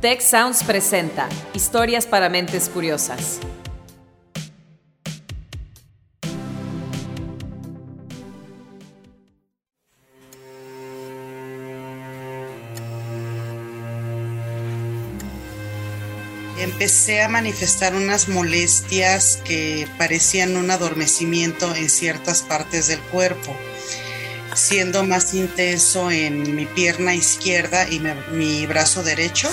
[0.00, 3.38] Tech Sounds presenta Historias para mentes curiosas.
[16.58, 23.54] empecé a manifestar unas molestias que parecían un adormecimiento en ciertas partes del cuerpo,
[24.54, 28.00] siendo más intenso en mi pierna izquierda y
[28.32, 29.50] mi, brazo derecho.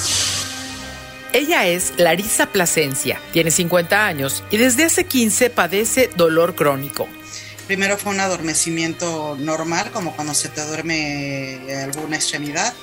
[1.38, 7.08] Ella es Larisa Plasencia, tiene 50 años y desde hace 15 padece dolor crónico.
[7.68, 12.74] Primero fue un adormecimiento normal, como cuando se te duerme alguna extremidad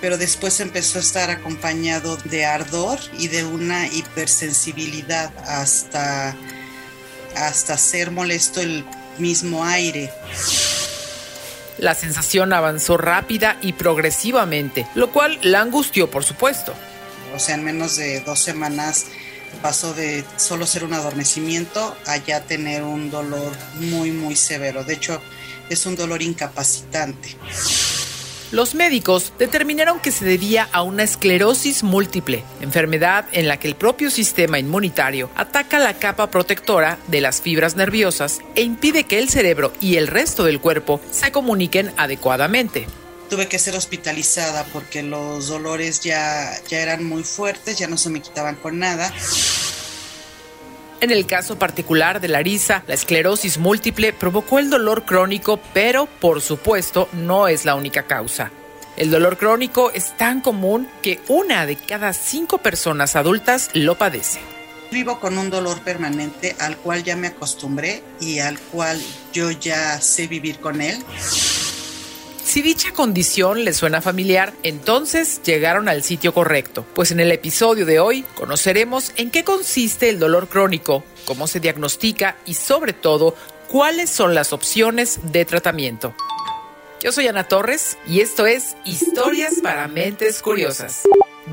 [0.00, 6.34] pero después empezó a estar acompañado de ardor y de una hipersensibilidad hasta,
[7.36, 8.84] hasta ser molesto el
[9.18, 10.10] mismo aire.
[11.78, 16.74] La sensación avanzó rápida y progresivamente, lo cual la angustió, por supuesto.
[17.34, 19.06] O sea, en menos de dos semanas
[19.62, 24.84] pasó de solo ser un adormecimiento a ya tener un dolor muy, muy severo.
[24.84, 25.20] De hecho,
[25.68, 27.36] es un dolor incapacitante.
[28.52, 33.76] Los médicos determinaron que se debía a una esclerosis múltiple, enfermedad en la que el
[33.76, 39.28] propio sistema inmunitario ataca la capa protectora de las fibras nerviosas e impide que el
[39.28, 42.88] cerebro y el resto del cuerpo se comuniquen adecuadamente.
[43.30, 48.10] Tuve que ser hospitalizada porque los dolores ya, ya eran muy fuertes, ya no se
[48.10, 49.12] me quitaban con nada.
[51.00, 56.42] En el caso particular de Larisa, la esclerosis múltiple provocó el dolor crónico, pero por
[56.42, 58.50] supuesto no es la única causa.
[58.96, 64.40] El dolor crónico es tan común que una de cada cinco personas adultas lo padece.
[64.90, 69.00] Vivo con un dolor permanente al cual ya me acostumbré y al cual
[69.32, 70.98] yo ya sé vivir con él.
[72.42, 77.86] Si dicha condición les suena familiar, entonces llegaron al sitio correcto, pues en el episodio
[77.86, 83.36] de hoy conoceremos en qué consiste el dolor crónico, cómo se diagnostica y sobre todo
[83.68, 86.14] cuáles son las opciones de tratamiento.
[87.02, 91.02] Yo soy Ana Torres y esto es Historias para Mentes Curiosas.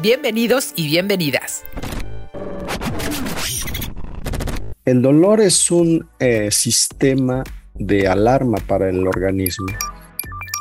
[0.02, 1.64] Bienvenidos y bienvenidas.
[4.84, 7.44] El dolor es un eh, sistema
[7.76, 9.68] de alarma para el organismo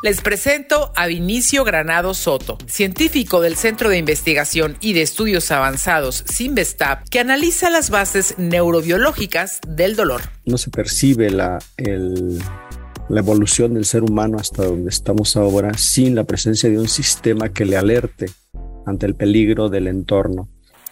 [0.02, 6.24] les presento a Vinicio Granado Soto, científico del Centro de Investigación y de Estudios Avanzados
[6.26, 10.22] Sinvestap, que analiza las bases neurobiológicas del dolor.
[10.44, 16.24] No se percibe la, la evolución del ser humano hasta donde estamos ahora sin la
[16.24, 18.30] presencia de un sistema que le alerte
[18.84, 20.48] ante el peligro del entorno.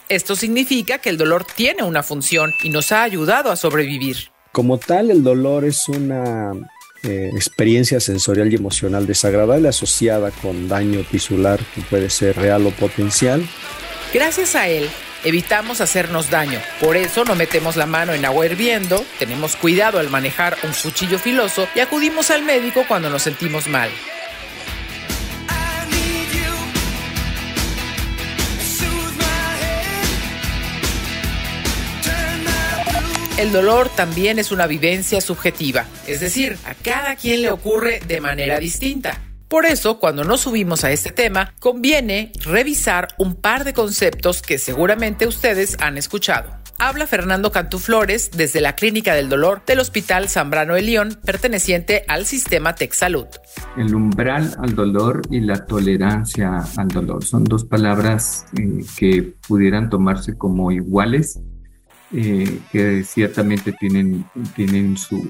[0.08, 4.16] Esto significa que el dolor tiene una función y nos ha ayudado a sobrevivir.
[4.52, 6.52] Como tal, el dolor es una
[7.04, 12.70] eh, experiencia sensorial y emocional desagradable asociada con daño tisular que puede ser real o
[12.70, 13.46] potencial.
[14.12, 14.88] Gracias a él,
[15.24, 16.60] evitamos hacernos daño.
[16.80, 21.18] Por eso no metemos la mano en agua hirviendo, tenemos cuidado al manejar un cuchillo
[21.18, 23.90] filoso y acudimos al médico cuando nos sentimos mal.
[33.36, 38.20] El dolor también es una vivencia subjetiva, es decir, a cada quien le ocurre de
[38.20, 39.20] manera distinta.
[39.48, 44.58] Por eso, cuando nos subimos a este tema, conviene revisar un par de conceptos que
[44.58, 46.56] seguramente ustedes han escuchado.
[46.78, 52.26] Habla Fernando Cantuflores desde la Clínica del Dolor del Hospital Zambrano de León, perteneciente al
[52.26, 53.26] sistema Salud.
[53.76, 59.90] El umbral al dolor y la tolerancia al dolor son dos palabras eh, que pudieran
[59.90, 61.40] tomarse como iguales,
[62.12, 65.26] eh, que ciertamente tienen, tienen su,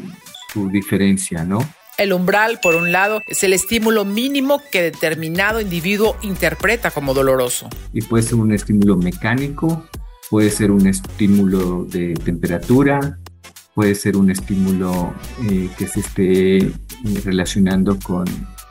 [0.52, 1.58] su diferencia, ¿no?
[1.96, 7.68] El umbral, por un lado, es el estímulo mínimo que determinado individuo interpreta como doloroso.
[7.92, 9.86] Y puede ser un estímulo mecánico,
[10.28, 13.18] puede ser un estímulo de temperatura,
[13.74, 15.14] puede ser un estímulo
[15.48, 16.72] eh, que se esté
[17.24, 18.24] relacionando con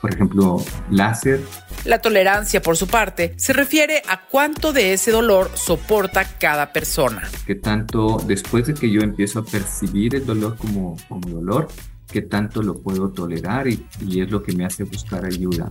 [0.03, 0.57] por ejemplo,
[0.91, 1.41] láser.
[1.85, 7.23] La tolerancia, por su parte, se refiere a cuánto de ese dolor soporta cada persona.
[7.47, 11.69] Que tanto después de que yo empiezo a percibir el dolor como, como dolor,
[12.11, 15.69] que tanto lo puedo tolerar y, y es lo que me hace buscar ayuda.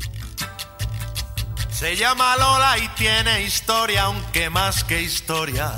[1.70, 5.72] Se llama Lola y tiene historia, aunque más que historia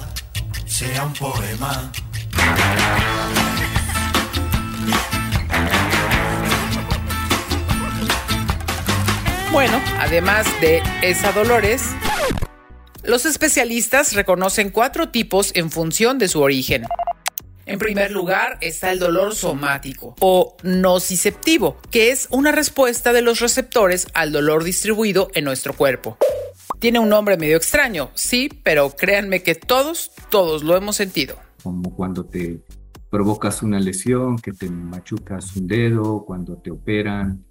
[0.65, 1.91] sea un poema.
[9.55, 11.95] Bueno, además de esa Dolores,
[13.05, 16.83] los especialistas reconocen cuatro tipos en función de su origen.
[17.65, 23.39] En primer lugar está el dolor somático o nociceptivo, que es una respuesta de los
[23.39, 26.19] receptores al dolor distribuido en nuestro cuerpo.
[26.81, 31.37] Tiene un nombre medio extraño, sí, pero créanme que todos, todos lo hemos sentido.
[31.63, 32.59] Como cuando te
[33.09, 37.45] provocas una lesión, que te machucas un dedo, cuando te operan,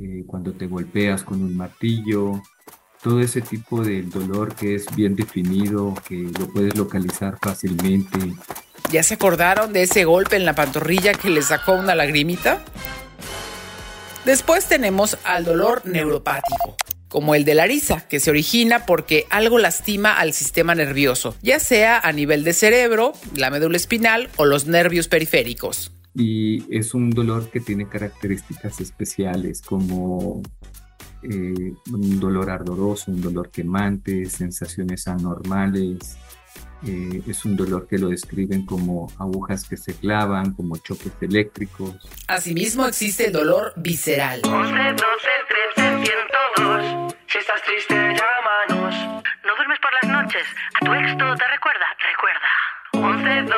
[0.00, 2.42] eh, cuando te golpeas con un martillo,
[3.02, 8.18] todo ese tipo de dolor que es bien definido, que lo puedes localizar fácilmente.
[8.90, 12.62] ¿Ya se acordaron de ese golpe en la pantorrilla que le sacó una lagrimita?
[14.24, 16.76] Después tenemos al dolor neuropático,
[17.08, 21.60] como el de la risa, que se origina porque algo lastima al sistema nervioso, ya
[21.60, 25.92] sea a nivel de cerebro, la médula espinal o los nervios periféricos.
[26.18, 30.42] Y es un dolor que tiene características especiales como
[31.22, 36.18] eh, un dolor ardoroso, un dolor quemante, sensaciones anormales.
[36.84, 41.94] Eh, es un dolor que lo describen como agujas que se clavan, como choques eléctricos.
[42.26, 44.40] Asimismo existe el dolor visceral.
[44.44, 44.98] 11, 12,
[45.76, 46.04] 13,
[46.56, 47.14] 102.
[47.28, 49.22] Si estás triste, llámanos.
[49.44, 50.42] ¿No duermes por las noches?
[50.80, 51.86] ¿A tu ex todo te recuerda?
[52.10, 52.48] Recuerda.
[52.92, 53.52] 11, 12,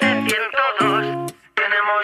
[0.00, 1.21] 13, 102.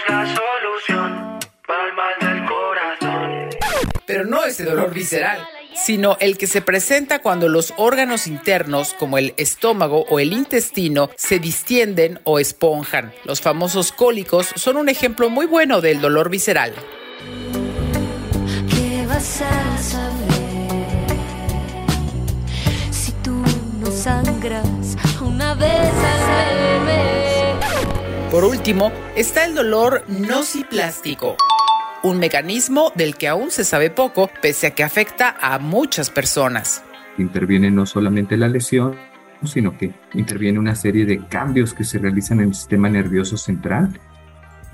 [0.08, 3.48] La solución para el mal del corazón.
[4.06, 9.16] Pero no ese dolor visceral, sino el que se presenta cuando los órganos internos, como
[9.16, 13.14] el estómago o el intestino, se distienden o esponjan.
[13.24, 16.74] Los famosos cólicos son un ejemplo muy bueno del dolor visceral.
[18.68, 21.16] ¿Qué vas a saber
[22.90, 23.42] si tú
[23.80, 26.07] no sangras una vez?
[28.38, 31.36] Por último, está el dolor nociplástico,
[32.04, 36.84] un mecanismo del que aún se sabe poco, pese a que afecta a muchas personas.
[37.18, 38.94] Interviene no solamente la lesión,
[39.42, 43.98] sino que interviene una serie de cambios que se realizan en el sistema nervioso central.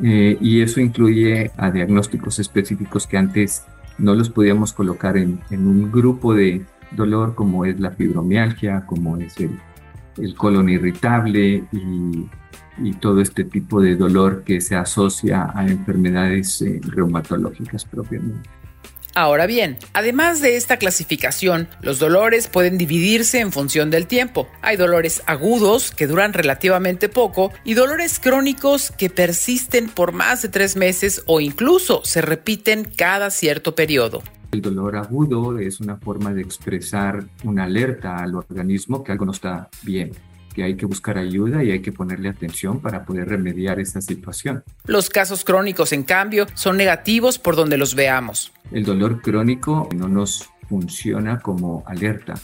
[0.03, 3.65] Eh, y eso incluye a diagnósticos específicos que antes
[3.97, 9.41] no los podíamos colocar en, un grupo de dolor como es la fibromialgia, como es
[9.41, 9.59] el,
[10.19, 12.29] el colon irritable y,
[12.79, 18.49] y, todo este tipo de dolor que se asocia a enfermedades eh, reumatológicas propiamente.
[19.17, 24.49] Ahora bien, además de esta clasificación, los dolores pueden dividirse en función del tiempo.
[24.61, 30.49] Hay dolores agudos que duran relativamente poco y dolores crónicos que persisten por más de
[30.49, 34.21] tres meses o incluso se repiten cada cierto periodo.
[34.51, 39.33] El dolor agudo es una forma de expresar una alerta al organismo que algo no
[39.33, 40.11] está bien
[40.55, 44.63] que hay que buscar ayuda y hay que ponerle atención para poder remediar esta situación.
[44.87, 48.53] Los casos crónicos, en cambio, son negativos por donde los veamos.
[48.71, 52.35] El dolor crónico no nos funciona como alerta.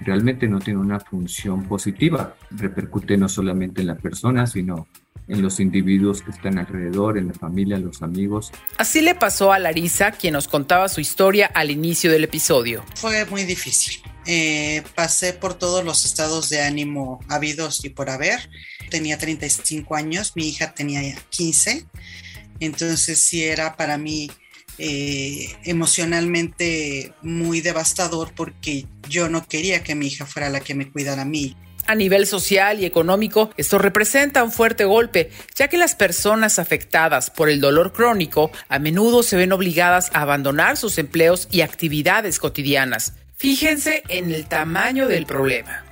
[0.00, 2.34] Realmente no tiene una función positiva.
[2.50, 4.88] Repercute no solamente en la persona, sino
[5.28, 8.50] en los individuos que están alrededor, en la familia, los amigos.
[8.78, 12.82] Así le pasó a Larisa, quien nos contaba su historia al inicio del episodio.
[12.96, 14.02] Fue muy difícil.
[14.26, 18.50] Eh, pasé por todos los estados de ánimo habidos y por haber.
[18.90, 21.86] Tenía 35 años, mi hija tenía 15,
[22.60, 24.30] entonces sí era para mí
[24.78, 30.90] eh, emocionalmente muy devastador porque yo no quería que mi hija fuera la que me
[30.90, 31.56] cuidara a mí.
[31.86, 37.30] A nivel social y económico, esto representa un fuerte golpe, ya que las personas afectadas
[37.30, 42.38] por el dolor crónico a menudo se ven obligadas a abandonar sus empleos y actividades
[42.38, 43.14] cotidianas.
[43.40, 45.82] Fíjense en el tamaño del problema.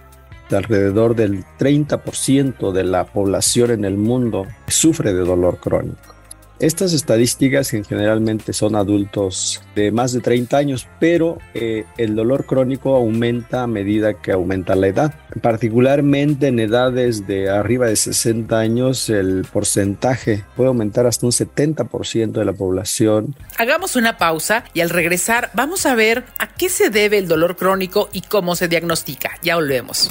[0.50, 6.17] Alrededor del 30% de la población en el mundo sufre de dolor crónico.
[6.60, 12.46] Estas estadísticas que generalmente son adultos de más de 30 años, pero eh, el dolor
[12.46, 15.14] crónico aumenta a medida que aumenta la edad.
[15.40, 22.32] Particularmente en edades de arriba de 60 años, el porcentaje puede aumentar hasta un 70%
[22.32, 23.36] de la población.
[23.56, 27.56] Hagamos una pausa y al regresar vamos a ver a qué se debe el dolor
[27.56, 29.30] crónico y cómo se diagnostica.
[29.42, 30.10] Ya volvemos.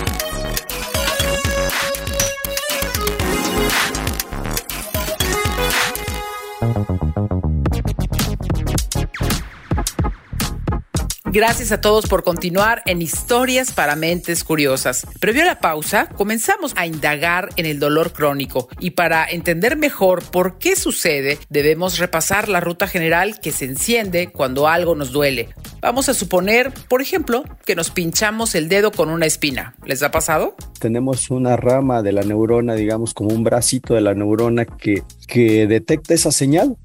[0.00, 0.29] Thank you.
[11.32, 15.06] Gracias a todos por continuar en Historias para Mentes Curiosas.
[15.20, 20.24] Previo a la pausa, comenzamos a indagar en el dolor crónico y para entender mejor
[20.24, 25.50] por qué sucede, debemos repasar la ruta general que se enciende cuando algo nos duele.
[25.80, 29.76] Vamos a suponer, por ejemplo, que nos pinchamos el dedo con una espina.
[29.86, 30.56] ¿Les ha pasado?
[30.80, 35.68] Tenemos una rama de la neurona, digamos como un bracito de la neurona que, que
[35.68, 36.76] detecta esa señal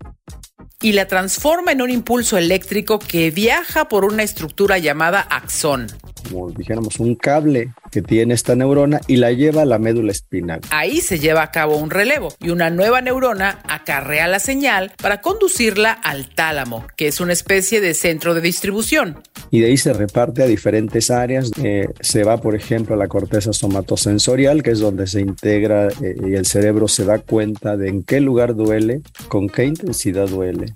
[0.85, 5.87] y la transforma en un impulso eléctrico que viaja por una estructura llamada axón.
[6.29, 10.59] Como dijéramos, un cable que tiene esta neurona y la lleva a la médula espinal.
[10.69, 15.21] Ahí se lleva a cabo un relevo y una nueva neurona acarrea la señal para
[15.21, 19.23] conducirla al tálamo, que es una especie de centro de distribución.
[19.49, 21.51] Y de ahí se reparte a diferentes áreas.
[21.63, 26.17] Eh, se va, por ejemplo, a la corteza somatosensorial, que es donde se integra eh,
[26.27, 30.75] y el cerebro se da cuenta de en qué lugar duele, con qué intensidad duele.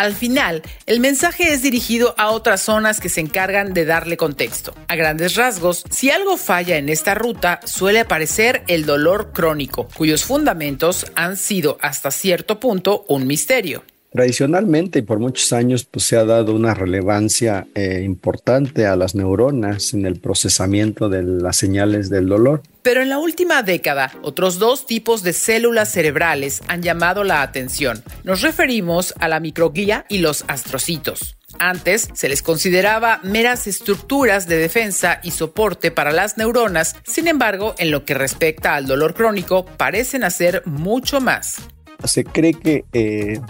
[0.00, 4.72] Al final, el mensaje es dirigido a otras zonas que se encargan de darle contexto.
[4.88, 10.24] A grandes rasgos, si algo falla en esta ruta, suele aparecer el dolor crónico, cuyos
[10.24, 13.84] fundamentos han sido hasta cierto punto un misterio.
[14.10, 19.14] Tradicionalmente y por muchos años pues, se ha dado una relevancia eh, importante a las
[19.14, 22.62] neuronas en el procesamiento de las señales del dolor.
[22.82, 28.02] Pero en la última década, otros dos tipos de células cerebrales han llamado la atención.
[28.24, 31.36] Nos referimos a la microglía y los astrocitos.
[31.58, 37.74] Antes se les consideraba meras estructuras de defensa y soporte para las neuronas, sin embargo,
[37.78, 41.58] en lo que respecta al dolor crónico, parecen hacer mucho más.
[42.04, 43.40] Se cree que eh,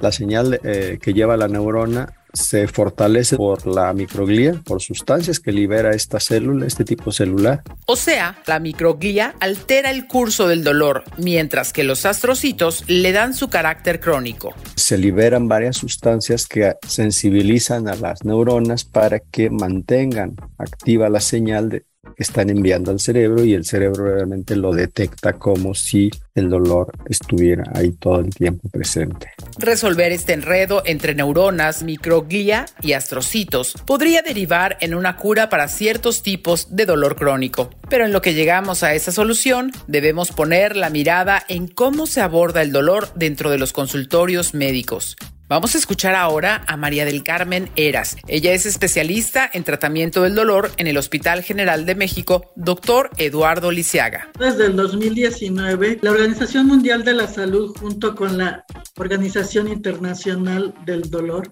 [0.00, 5.52] la señal eh, que lleva la neurona se fortalece por la microglía, por sustancias que
[5.52, 7.62] libera esta célula, este tipo celular.
[7.86, 13.34] O sea, la microglía altera el curso del dolor, mientras que los astrocitos le dan
[13.34, 14.54] su carácter crónico.
[14.76, 21.68] Se liberan varias sustancias que sensibilizan a las neuronas para que mantengan activa la señal
[21.68, 21.84] de,
[22.16, 27.64] están enviando al cerebro y el cerebro realmente lo detecta como si el dolor estuviera
[27.74, 29.32] ahí todo el tiempo presente.
[29.58, 36.22] Resolver este enredo entre neuronas, microglía y astrocitos podría derivar en una cura para ciertos
[36.22, 37.70] tipos de dolor crónico.
[37.88, 42.20] Pero en lo que llegamos a esa solución, debemos poner la mirada en cómo se
[42.20, 45.16] aborda el dolor dentro de los consultorios médicos.
[45.50, 48.16] Vamos a escuchar ahora a María del Carmen Eras.
[48.28, 53.72] Ella es especialista en tratamiento del dolor en el Hospital General de México, doctor Eduardo
[53.72, 54.28] Lisiaga.
[54.38, 58.64] Desde el 2019, la Organización Mundial de la Salud junto con la
[58.96, 61.50] Organización Internacional del Dolor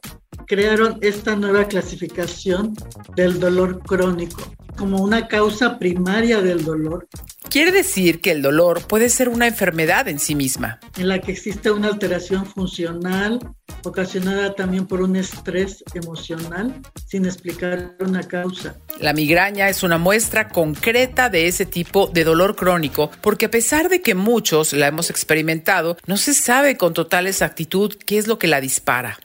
[0.49, 2.75] crearon esta nueva clasificación
[3.15, 4.43] del dolor crónico
[4.79, 7.09] como una causa primaria del dolor.
[7.51, 10.79] Quiere decir que el dolor puede ser una enfermedad en sí misma.
[10.97, 13.41] En la que existe una alteración funcional
[13.83, 18.77] ocasionada también por un estrés emocional sin explicar una causa.
[19.01, 23.89] La migraña es una muestra concreta de ese tipo de dolor crónico porque a pesar
[23.89, 28.39] de que muchos la hemos experimentado, no se sabe con total exactitud qué es lo
[28.39, 29.19] que la dispara.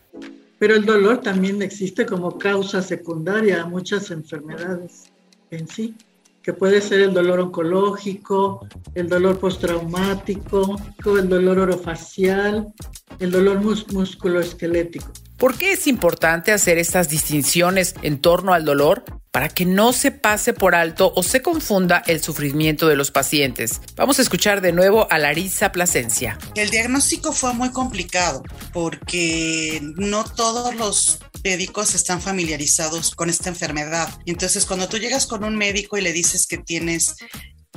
[0.63, 5.11] Pero el dolor también existe como causa secundaria a muchas enfermedades
[5.51, 5.93] en sí,
[6.41, 8.65] que puede ser el dolor oncológico,
[8.95, 10.77] el dolor postraumático,
[11.19, 12.73] el dolor orofacial,
[13.19, 13.59] el dolor
[13.91, 15.11] musculoesquelético.
[15.43, 19.03] ¿Por qué es importante hacer estas distinciones en torno al dolor?
[19.29, 23.81] Para que no se pase por alto o se confunda el sufrimiento de los pacientes.
[23.97, 26.37] Vamos a escuchar de nuevo a Larisa Plasencia.
[26.55, 34.07] El diagnóstico fue muy complicado porque no todos los médicos están familiarizados con esta enfermedad.
[34.25, 37.17] Entonces, cuando tú llegas con un médico y le dices que tienes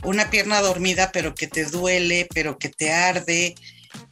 [0.04, 3.56] una pierna dormida, pero que te duele, pero que te arde,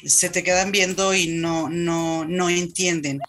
[0.04, 3.20] se te quedan viendo y no, no, no entienden.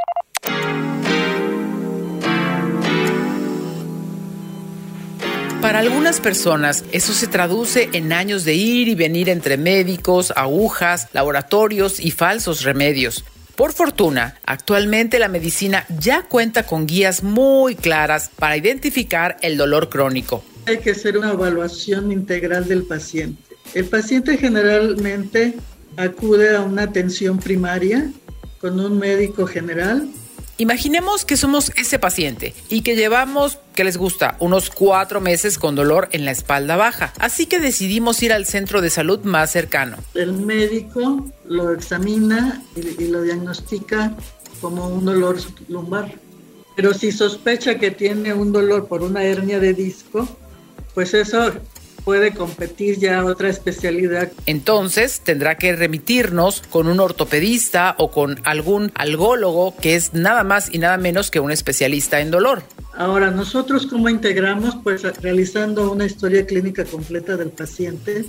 [5.66, 11.08] Para algunas personas eso se traduce en años de ir y venir entre médicos, agujas,
[11.12, 13.26] laboratorios y falsos remedios.
[13.56, 19.90] Por fortuna, actualmente la medicina ya cuenta con guías muy claras para identificar el dolor
[19.90, 20.44] crónico.
[20.68, 23.42] Hay que hacer una evaluación integral del paciente.
[23.74, 25.56] El paciente generalmente
[25.98, 28.12] acude a una atención primaria
[28.60, 30.10] con un médico general
[30.58, 35.76] Imaginemos que somos ese paciente y que llevamos, que les gusta, unos cuatro meses con
[35.76, 37.14] dolor en la espalda baja.
[37.20, 39.98] Así que decidimos ir al centro de salud más cercano.
[40.14, 44.16] El médico lo examina y, y lo diagnostica
[44.62, 46.14] como un dolor lumbar.
[46.78, 50.26] Pero si sospecha que tiene un dolor por una hernia de disco,
[50.94, 51.52] pues eso
[52.06, 54.32] puede competir ya otra especialidad.
[54.46, 60.74] Entonces tendrá que remitirnos con un ortopedista o con algún algólogo que es nada más
[60.74, 62.62] y nada menos que un especialista en dolor.
[62.96, 68.24] Ahora, nosotros cómo integramos, pues realizando una historia clínica completa del paciente,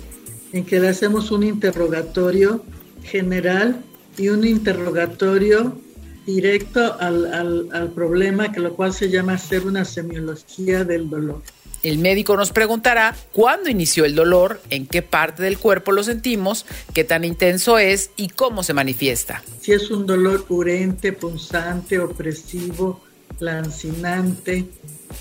[0.51, 2.65] en que le hacemos un interrogatorio
[3.03, 3.81] general
[4.17, 5.79] y un interrogatorio
[6.25, 11.41] directo al, al, al problema, que lo cual se llama hacer una semiología del dolor.
[11.87, 16.65] El médico nos preguntará cuándo inició el dolor, en qué parte del cuerpo lo sentimos,
[16.93, 19.41] qué tan intenso es y cómo se manifiesta.
[19.61, 22.99] Si es un dolor urente, punzante, opresivo,
[23.39, 24.65] lancinante,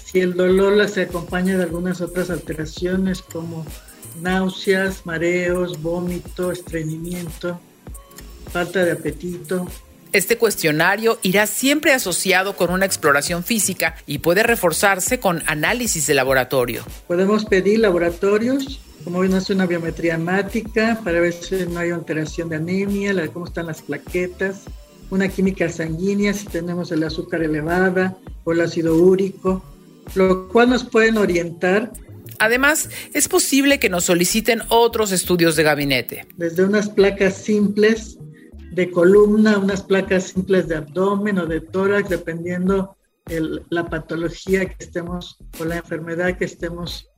[0.05, 3.65] si el dolor se acompaña de algunas otras alteraciones como
[4.21, 7.61] náuseas, mareos, vómito, estreñimiento,
[8.51, 9.69] falta de apetito,
[10.13, 16.15] este cuestionario irá siempre asociado con una exploración física y puede reforzarse con análisis de
[16.15, 16.85] laboratorio.
[17.07, 22.49] Podemos pedir laboratorios, como ven, hace una biometría hemática para ver si no hay alteración
[22.49, 24.63] de anemia, cómo están las plaquetas,
[25.11, 29.63] una química sanguínea, si tenemos el azúcar elevada o el ácido úrico,
[30.15, 31.93] lo cual nos pueden orientar
[32.39, 36.27] Además, es posible que nos soliciten otros estudios de gabinete.
[36.37, 38.19] Desde unas placas simples
[38.77, 42.95] de columna, unas placas simples de abdomen o de tórax, dependiendo
[43.27, 47.09] el, la patología que estemos o la enfermedad que estemos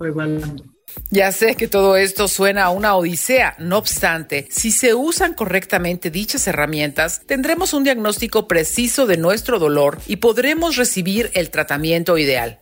[0.00, 0.64] evaluando.
[1.10, 6.10] Ya sé que todo esto suena a una odisea, no obstante, si se usan correctamente
[6.10, 12.58] dichas herramientas, tendremos un diagnóstico preciso de nuestro dolor y podremos recibir el tratamiento ideal.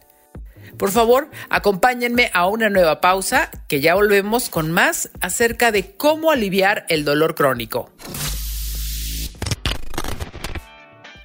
[0.77, 6.31] Por favor, acompáñenme a una nueva pausa, que ya volvemos con más acerca de cómo
[6.31, 7.91] aliviar el dolor crónico.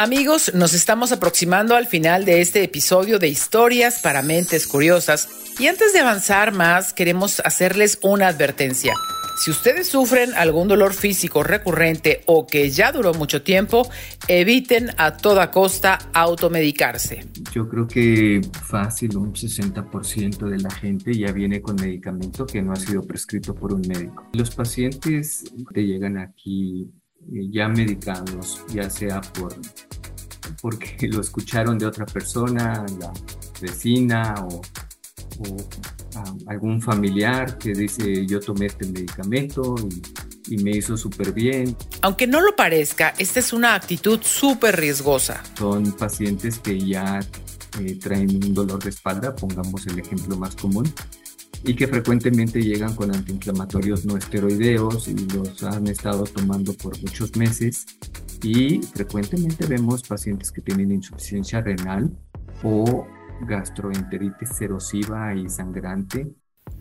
[0.00, 5.66] Amigos, nos estamos aproximando al final de este episodio de Historias para Mentes Curiosas y
[5.66, 8.94] antes de avanzar más queremos hacerles una advertencia.
[9.38, 13.88] Si ustedes sufren algún dolor físico recurrente o que ya duró mucho tiempo,
[14.28, 17.26] eviten a toda costa automedicarse.
[17.52, 22.72] Yo creo que fácil un 60% de la gente ya viene con medicamento que no
[22.72, 24.28] ha sido prescrito por un médico.
[24.32, 25.42] Los pacientes
[25.74, 26.88] que llegan aquí
[27.30, 29.54] ya medicados, ya sea por
[30.60, 33.12] porque lo escucharon de otra persona, la
[33.60, 34.60] vecina o,
[36.46, 39.76] algún familiar que dice yo tomé este medicamento
[40.48, 41.76] y, me hizo súper bien.
[42.00, 45.42] Aunque no lo parezca, esta es una actitud súper riesgosa.
[45.58, 47.20] Son pacientes que ya
[47.78, 50.90] eh, traen un dolor de espalda, pongamos el ejemplo más común,
[51.64, 57.36] y que frecuentemente llegan con antiinflamatorios no esteroideos y los han estado tomando por muchos
[57.36, 57.86] meses.
[58.42, 62.16] Y frecuentemente vemos pacientes que tienen insuficiencia renal
[62.62, 63.06] o
[63.46, 66.34] gastroenteritis erosiva y sangrante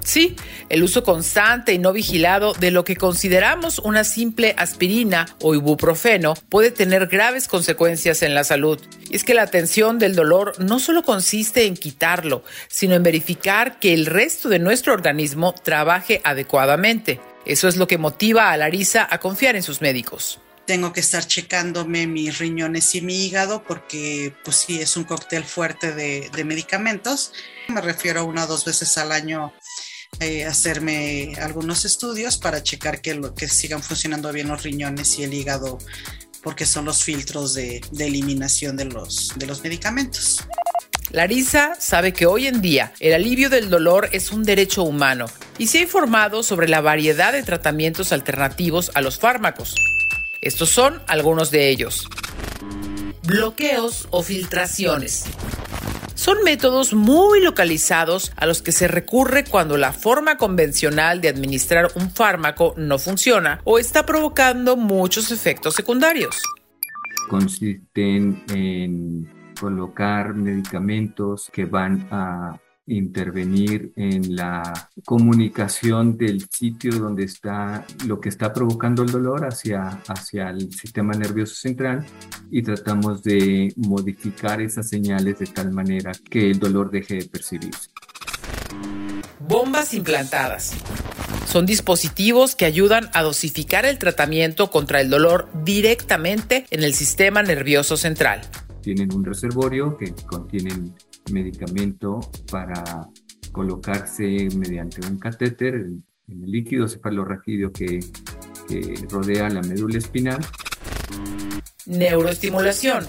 [0.04, 0.36] Sí,
[0.69, 6.36] el uso constante y no vigilado de lo que consideramos una simple aspirina o ibuprofeno
[6.47, 8.80] puede tener graves consecuencias en la salud.
[9.10, 13.80] Y es que la atención del dolor no solo consiste en quitarlo, sino en verificar
[13.80, 17.19] que el resto de nuestro organismo trabaje adecuadamente.
[17.45, 21.26] Eso es lo que motiva a Larisa a confiar en sus médicos tengo que estar
[21.26, 26.43] checándome mis riñones y mi hígado porque pues sí es un cóctel fuerte de, de
[26.43, 27.32] medicamentos.
[27.69, 29.54] Me refiero una o dos veces al año
[30.19, 35.23] eh, hacerme algunos estudios para checar que, lo, que sigan funcionando bien los riñones y
[35.23, 35.77] el hígado,
[36.41, 40.43] porque son los filtros de, de eliminación de los, de los medicamentos.
[41.12, 45.27] Larisa sabe que hoy en día el alivio del dolor es un derecho humano
[45.58, 49.75] y se ha informado sobre la variedad de tratamientos alternativos a los fármacos.
[50.41, 52.08] Estos son algunos de ellos.
[53.23, 55.25] Bloqueos o filtraciones.
[56.17, 61.91] Son métodos muy localizados a los que se recurre cuando la forma convencional de administrar
[61.93, 66.41] un fármaco no funciona o está provocando muchos efectos secundarios.
[67.30, 77.86] Consisten en colocar medicamentos que van a intervenir en la comunicación del sitio donde está
[78.06, 82.06] lo que está provocando el dolor hacia, hacia el sistema nervioso central
[82.50, 87.89] y tratamos de modificar esas señales de tal manera que el dolor deje de percibirse.
[89.39, 90.73] Bombas implantadas.
[91.45, 97.41] Son dispositivos que ayudan a dosificar el tratamiento contra el dolor directamente en el sistema
[97.43, 98.41] nervioso central.
[98.82, 100.73] Tienen un reservorio que contiene
[101.32, 102.20] medicamento
[102.52, 103.10] para
[103.52, 106.04] colocarse mediante un catéter en
[106.44, 108.00] el líquido cefalorraquídeo que,
[108.68, 110.40] que rodea la médula espinal.
[111.86, 113.06] Neuroestimulación.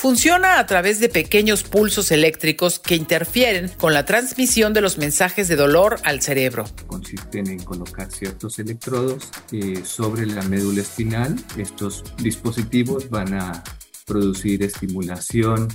[0.00, 5.46] Funciona a través de pequeños pulsos eléctricos que interfieren con la transmisión de los mensajes
[5.46, 6.64] de dolor al cerebro.
[6.86, 11.36] Consisten en colocar ciertos electrodos eh, sobre la médula espinal.
[11.58, 13.62] Estos dispositivos van a
[14.06, 15.68] producir estimulación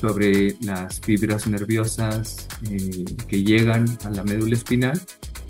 [0.00, 5.00] sobre las fibras nerviosas eh, que llegan a la médula espinal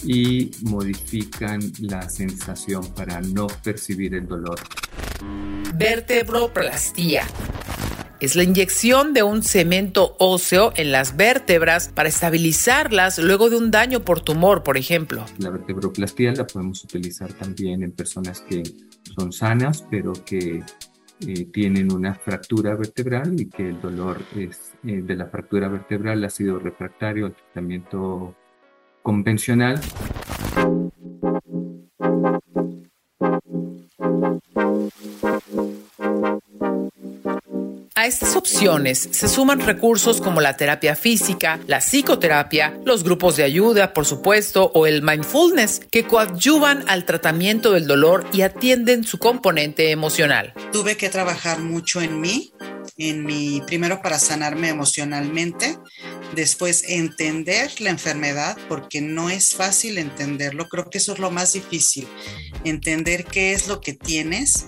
[0.04, 4.60] y modifican la sensación para no percibir el dolor.
[5.74, 7.24] Vertebroplastía.
[8.20, 13.70] Es la inyección de un cemento óseo en las vértebras para estabilizarlas luego de un
[13.70, 15.26] daño por tumor, por ejemplo.
[15.38, 18.62] La vertebroplastía la podemos utilizar también en personas que
[19.14, 20.62] son sanas, pero que
[21.20, 26.24] eh, tienen una fractura vertebral y que el dolor es, eh, de la fractura vertebral
[26.24, 28.34] ha sido refractario al tratamiento
[29.02, 29.80] convencional.
[38.04, 43.44] A estas opciones se suman recursos como la terapia física, la psicoterapia, los grupos de
[43.44, 49.16] ayuda, por supuesto, o el mindfulness, que coadyuvan al tratamiento del dolor y atienden su
[49.16, 50.52] componente emocional.
[50.70, 52.52] Tuve que trabajar mucho en mí,
[52.98, 55.78] en mi primero para sanarme emocionalmente,
[56.34, 61.54] después entender la enfermedad porque no es fácil entenderlo, creo que eso es lo más
[61.54, 62.06] difícil,
[62.64, 64.66] entender qué es lo que tienes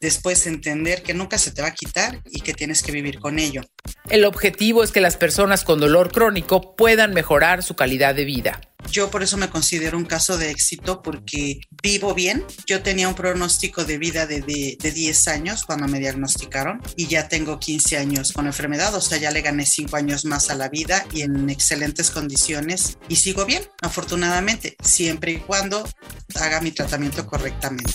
[0.00, 3.38] después entender que nunca se te va a quitar y que tienes que vivir con
[3.38, 3.62] ello.
[4.08, 8.60] El objetivo es que las personas con dolor crónico puedan mejorar su calidad de vida.
[8.90, 12.44] Yo por eso me considero un caso de éxito porque vivo bien.
[12.66, 17.28] Yo tenía un pronóstico de vida de, de, 10 años cuando me diagnosticaron y ya
[17.28, 20.68] tengo 15 años con enfermedad, o sea, ya le gané 5 años más a la
[20.68, 25.88] vida y en excelentes condiciones y sigo bien, afortunadamente, siempre y cuando
[26.36, 27.94] haga mi tratamiento correctamente.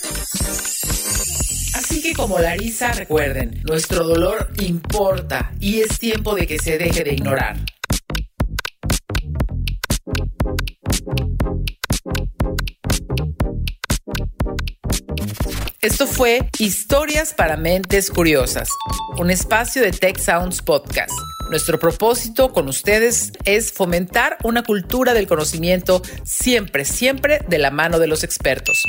[1.90, 7.04] Así que como Larisa, recuerden, nuestro dolor importa y es tiempo de que se deje
[7.04, 7.58] de ignorar.
[15.82, 18.70] Esto fue Historias para Mentes Curiosas,
[19.18, 21.18] un espacio de Tech Sounds Podcast.
[21.50, 27.98] Nuestro propósito con ustedes es fomentar una cultura del conocimiento siempre, siempre de la mano
[27.98, 28.84] de los expertos.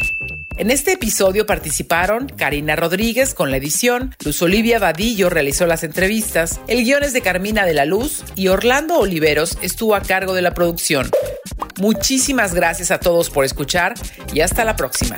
[0.61, 6.61] En este episodio participaron Karina Rodríguez con la edición, Luz Olivia Vadillo realizó las entrevistas,
[6.68, 10.42] el guion es de Carmina de la Luz y Orlando Oliveros estuvo a cargo de
[10.42, 11.09] la producción.
[11.79, 13.94] Muchísimas gracias a todos por escuchar
[14.35, 15.16] y hasta la próxima.